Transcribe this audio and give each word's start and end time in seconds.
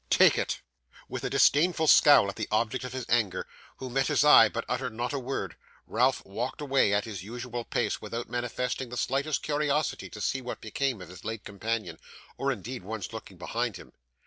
Take 0.09 0.35
it.' 0.35 0.63
With 1.07 1.23
a 1.23 1.29
disdainful 1.29 1.85
scowl 1.85 2.27
at 2.29 2.35
the 2.35 2.47
object 2.49 2.83
of 2.83 2.91
his 2.91 3.05
anger, 3.07 3.47
who 3.77 3.87
met 3.87 4.07
his 4.07 4.23
eye 4.23 4.49
but 4.49 4.65
uttered 4.67 4.93
not 4.95 5.13
a 5.13 5.19
word, 5.19 5.55
Ralph 5.85 6.25
walked 6.25 6.59
away 6.59 6.91
at 6.91 7.05
his 7.05 7.21
usual 7.21 7.63
pace, 7.63 8.01
without 8.01 8.27
manifesting 8.27 8.89
the 8.89 8.97
slightest 8.97 9.43
curiosity 9.43 10.09
to 10.09 10.19
see 10.19 10.41
what 10.41 10.59
became 10.59 11.01
of 11.01 11.09
his 11.09 11.23
late 11.23 11.43
companion, 11.43 11.99
or 12.35 12.51
indeed 12.51 12.81
once 12.81 13.13
looking 13.13 13.37
behind 13.37 13.77
him. 13.77 13.93